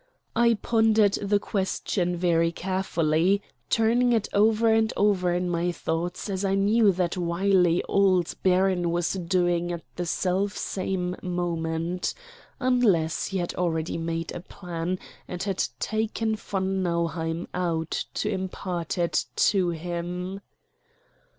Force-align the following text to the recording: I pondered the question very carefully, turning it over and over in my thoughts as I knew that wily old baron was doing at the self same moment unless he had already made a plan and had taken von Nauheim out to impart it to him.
I 0.35 0.55
pondered 0.55 1.13
the 1.21 1.37
question 1.37 2.17
very 2.17 2.51
carefully, 2.51 3.43
turning 3.69 4.13
it 4.13 4.27
over 4.33 4.73
and 4.73 4.91
over 4.97 5.31
in 5.31 5.47
my 5.47 5.71
thoughts 5.71 6.27
as 6.27 6.43
I 6.43 6.55
knew 6.55 6.91
that 6.93 7.17
wily 7.17 7.83
old 7.83 8.33
baron 8.41 8.89
was 8.89 9.13
doing 9.13 9.71
at 9.71 9.83
the 9.97 10.07
self 10.07 10.57
same 10.57 11.15
moment 11.21 12.15
unless 12.59 13.27
he 13.27 13.37
had 13.37 13.53
already 13.53 13.99
made 13.99 14.31
a 14.31 14.39
plan 14.39 14.97
and 15.27 15.43
had 15.43 15.63
taken 15.79 16.35
von 16.35 16.81
Nauheim 16.81 17.47
out 17.53 18.03
to 18.15 18.27
impart 18.27 18.97
it 18.97 19.25
to 19.35 19.69
him. 19.69 20.41